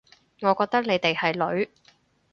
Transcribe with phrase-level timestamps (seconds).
[0.39, 1.69] 我覺得你哋係女